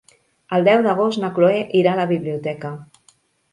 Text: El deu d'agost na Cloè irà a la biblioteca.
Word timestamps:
El 0.57 0.63
deu 0.67 0.81
d'agost 0.87 1.21
na 1.25 1.29
Cloè 1.37 1.61
irà 1.83 1.93
a 1.93 2.01
la 2.01 2.09
biblioteca. 2.15 2.75